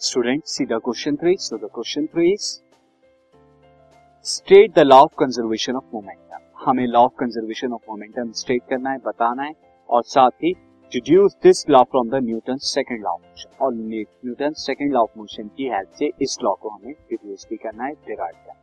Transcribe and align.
See 0.00 0.64
the 0.64 0.78
question 0.80 1.16
3. 1.16 1.36
So, 1.36 1.56
the 1.56 1.68
question 1.68 2.08
3 2.08 2.32
is, 2.32 2.62
state 4.20 4.72
the 4.74 4.84
law 4.84 5.02
of 5.02 5.16
conservation 5.16 5.74
of 5.74 5.82
momentum. 5.94 6.40
हमें 6.66 6.86
law 6.86 7.00
of 7.00 7.12
conservation 7.18 7.72
of 7.72 7.80
momentum 7.90 8.32
state 8.32 8.62
करना 8.70 8.90
है, 8.90 8.98
बताना 8.98 9.42
है, 9.42 9.52
और 9.90 10.02
साथ 10.02 10.30
ही 10.30 10.52
deduce 10.92 11.36
this 11.42 11.68
law 11.70 11.82
from 11.82 12.10
the 12.10 12.14
Newton 12.14 12.56
second 12.56 13.02
law 13.02 13.10
of 13.10 13.20
motion 13.20 13.64
और 13.64 13.74
Newton 13.74 14.52
second 14.52 14.92
law 14.92 15.00
of 15.00 15.10
motion 15.16 15.48
की 15.48 15.68
help 15.68 15.88
से 15.98 16.10
इस 16.22 16.38
लॉ 16.44 16.54
को 16.54 16.68
हमें 16.68 16.92
डिड्यूस 16.92 17.46
भी 17.50 17.56
करना 17.56 17.84
है 17.84 17.92
डिराइव 17.92 18.32
करना 18.32 18.60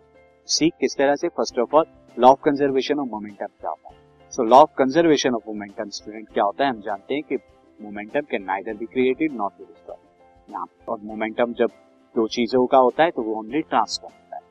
सी 0.47 0.69
किस 0.69 0.97
तरह 0.97 1.15
से? 1.15 1.27
First 1.27 1.59
of 1.59 1.75
all 1.75 1.85
law 2.19 2.29
of 2.29 2.39
conservation 2.45 2.99
of 2.99 3.09
momentum 3.09 3.45
क्या 3.45 3.69
होता 3.69 3.89
है? 3.89 3.95
So 4.31 4.43
law 4.43 4.61
of 4.61 4.73
conservation 4.77 5.35
of 5.35 5.43
momentum 5.47 5.89
student 5.89 6.29
क्या 6.29 6.43
होता 6.43 6.63
है? 6.63 6.69
हम 6.69 6.81
जानते 6.81 7.13
हैं 7.13 7.23
कि 7.23 7.35
momentum 7.81 8.21
can 8.21 8.43
neither 8.43 8.73
be 8.73 8.85
created 8.85 9.33
not 9.33 9.51
be 9.51 9.65
destroyed 9.65 10.04
यहाँ 10.49 10.67
और 10.89 10.99
मोमेंटम 11.03 11.53
जब 11.53 11.71
दो 12.15 12.27
चीज़ों 12.27 12.65
का 12.65 12.77
होता 12.77 13.03
है 13.03 13.11
तो 13.11 13.21
वो 13.21 13.35
ओनली 13.39 13.61
ट्रांसफ़र 13.61 14.05
होता 14.05 14.35
है। 14.35 14.41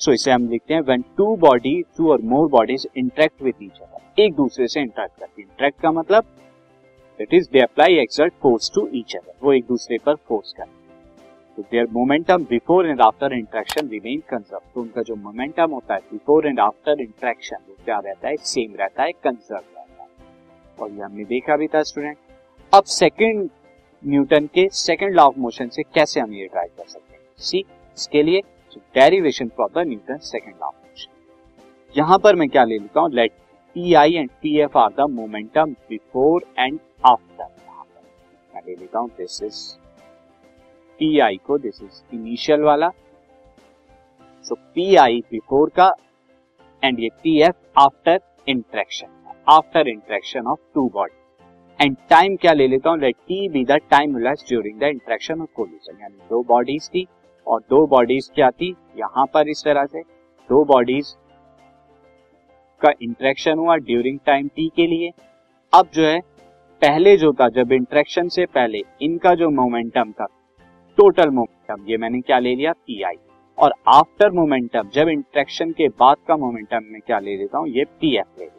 सो 0.00 0.10
so, 0.10 0.14
इसे 0.14 0.30
हम 0.30 0.48
लिखते 0.48 0.74
हैं 0.74 0.80
व्हेन 0.82 1.04
टू 1.16 1.34
बॉडी 1.38 1.80
टू 1.96 2.10
और 2.12 2.22
more 2.32 2.48
bodies 2.50 2.86
interact 2.96 3.42
with 3.42 3.62
each 3.62 3.80
other 3.82 4.22
एक 4.22 4.34
दूसरे 4.34 4.68
से 4.68 4.80
इंटरेक्ट 4.80 5.18
करती 5.20 5.42
है। 5.42 5.48
इंटरेक्ट 5.48 5.80
का 5.80 5.92
मतलब 5.92 6.24
it 7.20 7.34
is 7.34 7.48
they 7.52 7.60
apply 7.60 7.98
exert 7.98 8.34
force 8.42 8.70
to 8.74 8.88
each 8.94 9.16
other 9.16 9.32
वो 9.42 9.52
एक 9.52 9.64
दूसरे 9.66 9.98
पर 10.06 10.14
फोर्स 10.28 10.52
करते 10.56 10.82
तो 11.56 11.62
there 11.62 11.86
momentum 11.92 12.44
before 12.44 12.86
and 12.86 13.00
after 13.00 13.32
interaction 13.32 13.88
remain 13.88 14.22
conserve 14.30 14.60
तो 14.74 14.80
उनका 14.80 15.02
जो 15.02 15.14
मोमेंटम 15.16 15.72
होता 15.72 15.94
है 15.94 16.00
बिफोर 16.12 16.46
एंड 16.46 16.60
आफ्टर 16.60 17.00
इंट्रैक्शन 17.00 17.56
वो 17.68 17.76
क्या 17.84 17.98
रहता 17.98 18.28
है? 18.28 18.36
सेम 18.36 18.74
रहता 18.78 19.02
है 19.02 19.12
कंजर्व 19.12 19.62
रहता 19.76 20.02
है। 20.02 20.08
और 20.78 20.90
ये 20.90 21.02
हमने 21.02 21.24
देखा 21.24 21.56
भी 21.56 21.66
था 21.66 21.82
स्टूडेंट 21.82 22.16
अब 22.72 22.84
सेकंड 22.92 23.48
न्यूटन 24.04 24.46
के 24.54 24.68
सेकंड 24.74 25.14
लॉ 25.14 25.24
ऑफ़ 25.26 25.38
मोशन 25.40 25.68
से 25.68 25.82
कैसे 25.84 26.20
हम 26.20 26.32
ये 26.34 26.46
ड्राइव 26.46 26.70
कर 26.78 26.86
सकते 26.86 27.14
हैं? 27.14 27.20
सी 27.38 27.58
इसके 27.58 28.22
लिए 28.22 28.40
derivation 28.94 29.48
for 29.56 29.68
the 29.74 29.86
Newton 29.88 30.18
second 30.22 30.54
law 30.54 30.66
of 30.66 30.74
motion 30.76 31.12
यहाँ 31.94 32.18
पर 32.18 32.36
मैं 32.36 32.48
क्या 32.48 32.64
ले 32.64 32.78
लेता 32.78 33.00
हूँ? 33.00 33.10
Let 33.10 33.32
P 33.76 33.94
I 33.94 34.14
and 34.14 34.30
P 34.42 34.58
F 34.60 34.78
are 34.78 34.90
the 34.98 35.08
momentum 35.10 35.72
before 35.88 36.44
and 36.58 36.78
after 37.06 37.48
मैं 38.54 38.62
ले 38.66 38.74
लेता 38.74 38.98
हूँ 38.98 39.08
दिस 39.18 39.42
इज़ 39.42 39.64
पी 41.00 41.18
आई 41.20 41.36
को 41.46 41.58
दिस 41.58 41.82
इज़ 41.82 42.02
इनिशियल 42.14 42.60
वाला। 42.62 42.90
सो 44.44 44.54
पी 44.54 44.94
आई 44.96 45.20
बिफोर 45.30 45.70
का 45.76 45.92
एंड 46.82 47.00
ये 47.00 47.08
P 47.22 47.40
F 47.42 47.80
after 47.80 48.20
interaction 48.48 49.06
after 49.48 49.88
interaction 49.88 50.46
of 50.46 50.60
two 50.74 50.88
body 50.94 51.22
and 51.80 51.96
time 52.10 52.36
क्या 52.36 52.52
ले 52.52 52.66
लेता 52.68 52.90
हूँ? 52.90 52.98
Let 52.98 53.16
T 53.18 53.48
be 53.48 53.64
the 53.64 53.78
time 53.90 54.16
relax 54.16 54.44
during 54.48 54.78
the 54.80 54.82
interaction 54.84 55.40
of 55.40 55.48
collision 55.56 56.00
यानी 56.02 56.16
दो 56.30 56.42
बॉडीज 56.48 56.88
थी 56.88 57.06
और 57.46 57.60
दो 57.70 57.86
बॉडीज 57.86 58.30
क्या 58.34 58.50
थी? 58.50 58.74
यहाँ 58.98 59.26
पर 59.34 59.48
इस 59.48 59.62
तरह 59.64 59.86
से। 59.86 60.00
दो 60.50 60.64
बॉडीज 60.64 61.14
का 62.80 62.92
इंट्रैक्शन 63.02 63.58
हुआ 63.58 63.76
ड्यूरिंग 63.78 64.18
टाइम 64.26 64.48
टी 64.48 64.68
के 64.76 64.86
लिए। 64.86 65.10
अब 65.72 65.88
जो 65.94 66.02
है, 66.02 66.20
पहले 66.82 67.16
जो 67.16 67.32
था, 67.32 67.48
जब 67.48 67.72
इंट्रैक्शन 67.72 68.28
से 68.28 68.46
पहले, 68.46 68.82
इनका 69.02 69.34
जो 69.34 69.50
मोमेंटम 69.52 70.12
था 70.12 70.26
टोटल 70.98 71.30
मोमेंटम 71.30 71.86
ये 71.88 71.96
मैंने 71.96 72.20
क्या 72.20 72.38
ले 72.38 72.54
लिया? 72.54 72.72
पी 72.72 73.02
आई 73.02 73.16
और 73.58 73.74
आफ्टर 73.88 74.30
मोमेंटम 74.32 74.88
जब 74.94 75.08
इंट्रैक्शन 75.08 75.70
के 75.72 75.88
बाद 75.90 76.16
का 76.28 76.36
मोमेंटम 76.36 76.84
मैं 76.84 77.00
क्या 77.06 77.18
ले 77.18 77.36
लेता 77.36 77.58
हूँ? 77.58 77.68
ये 77.68 77.84
पी 77.84 78.16
एफ़ 78.16 78.38
ले 78.38 78.44
लेता 78.44 78.54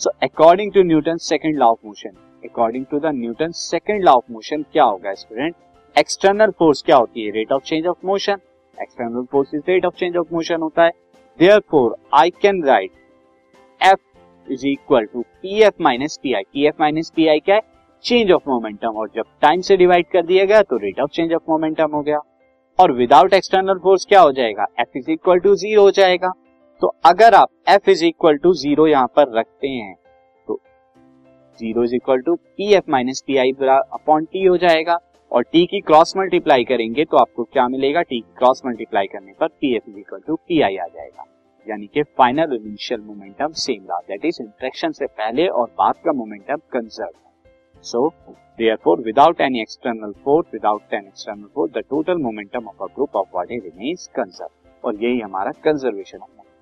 so 0.00 0.10
according 0.22 0.72
to 0.72 0.82
Newton 0.82 1.16
second 1.20 1.58
law 1.58 1.66
of 1.70 1.78
motion 1.86 2.10
according 2.44 2.84
to 2.90 2.98
the 2.98 3.06
Newton 3.14 3.50
second 3.54 4.04
law 4.04 4.12
of 4.12 4.32
motion 4.32 4.62
क्या 4.72 4.84
होगा 4.84 5.12
स्टूडेंट 5.14 5.54
एक्सटर्नल 5.96 6.50
फोर्स 6.58 6.82
क्या 6.82 6.96
होती 6.96 7.24
है? 7.24 7.30
Rate 7.30 7.52
of 7.52 7.62
change 7.64 7.86
of 7.86 8.06
motion 8.06 8.38
external 8.78 9.24
force 9.32 9.54
is 9.54 9.62
rate 9.68 9.86
of 9.86 9.94
change 9.94 10.16
of 10.16 10.32
motion 10.34 10.62
होता 10.62 10.84
है. 10.84 10.90
Therefore 11.38 11.96
I 12.20 12.30
can 12.42 12.64
write 12.64 12.90
F 13.80 14.52
is 14.52 14.66
equal 14.66 15.04
to 15.04 15.22
P 15.42 15.60
F 15.62 15.82
minus 15.82 16.18
P 16.22 16.32
I 16.34 16.42
P 16.52 16.66
F 16.68 16.80
minus 16.80 17.12
P 17.16 17.26
I 17.28 17.40
क्या 17.40 17.54
है? 17.54 17.62
Change 18.04 18.32
of 18.32 18.48
momentum 18.48 18.96
और 18.96 19.10
जब 19.16 19.24
time 19.42 19.60
से 19.60 19.76
divide 19.76 20.06
कर 20.12 20.22
दिया 20.26 20.44
गया 20.44 20.62
तो 20.62 20.76
rate 20.84 21.00
of 21.00 21.10
change 21.10 21.34
of 21.34 21.50
momentum 21.50 21.94
हो 21.94 22.02
गया. 22.02 22.20
और 22.78 22.92
विदाउट 22.92 23.34
एक्सटर्नल 23.34 23.78
फोर्स 23.82 24.06
क्या 24.08 24.20
हो 24.20 24.32
जाएगा? 24.32 24.66
F 24.80 24.98
is 24.98 25.10
equal 25.10 25.38
to 25.38 25.54
zero 25.56 25.82
हो 25.82 25.90
जाएगा. 25.90 26.32
तो 26.80 26.86
अगर 27.06 27.34
आप 27.34 27.48
F 27.68 27.88
is 27.90 28.04
equal 28.04 28.36
to 28.36 28.52
zero 28.54 28.86
यहाँ 28.86 29.06
पर 29.16 29.32
रखते 29.38 29.68
हैं 29.68 29.94
तो 30.48 30.58
zero 31.58 31.82
is 31.84 31.94
equal 31.94 32.20
to 32.20 32.34
P 32.36 32.72
F 32.74 32.90
minus 32.90 33.22
P 33.26 33.36
I 33.36 33.52
upon 33.52 34.24
T 34.24 34.44
हो 34.44 34.56
जाएगा 34.58 34.98
और 35.32 35.42
टी 35.42 35.64
की 35.66 35.80
क्रॉस 35.80 36.16
मल्टीप्लाई 36.16 36.64
करेंगे 36.64 37.04
तो 37.04 37.16
आपको 37.16 37.44
क्या 37.44 37.66
मिलेगा? 37.68 38.02
टी 38.02 38.20
की 38.20 38.34
क्रॉस 38.38 38.62
मल्टीप्लाई 38.66 39.06
करने 39.06 39.32
पर 39.40 39.48
P 39.50 39.74
F 39.76 39.90
is 39.90 39.98
equal 39.98 40.20
to 40.26 40.36
P 40.38 40.60
I 40.60 40.76
आ 40.76 40.86
जाएगा। 40.86 41.24
यानी 41.66 41.86
कि 41.86 42.02
फाइनल 42.18 42.54
इनिशियल 42.56 43.00
मोमेंटम 43.00 43.52
सेम 43.58 43.84
रहा। 43.90 43.98
दैट 44.08 44.24
इज़ 44.24 44.42
इंट्रेक्शन 44.42 44.92
से 44.92 45.06
पहले 45.06 45.46
और 45.48 45.70
बाद 45.78 46.02
का 46.04 46.12
momentum 46.12 46.60
conserve 46.72 47.82
so 47.84 48.08
therefore 48.58 49.00
without 49.02 49.40
any 49.40 49.60
external 49.60 50.12
force 50.24 50.52
without 50.52 50.94
an 50.94 51.06
external 51.06 51.46
force 51.54 51.72
the 51.72 51.84
total 51.90 52.22
momentum 52.22 52.68
of 52.68 52.82
a 52.82 52.94
group 52.94 53.16
of 53.16 53.28
body 53.32 53.58
remains 53.60 54.06
conserve 54.16 54.86
और 54.88 55.02
यही 55.04 55.20
हमारा 55.20 55.50
कंजर्वेशन 55.64 56.18
ऑफ़ 56.18 56.28